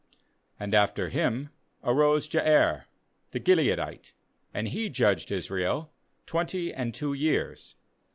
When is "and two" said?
6.73-7.13